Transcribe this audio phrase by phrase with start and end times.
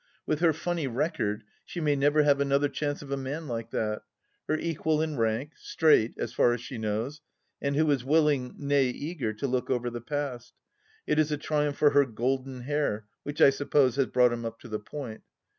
[0.25, 4.01] With her funny record she may never have another chance of a man like that:
[4.47, 7.21] her equal in rank, straight, as far as she knows,
[7.61, 10.55] and who is willing, nay eager, to look over the past.
[11.05, 14.59] It is a triumph for her golden hair, which I suppose has brought him up
[14.61, 15.21] to the point?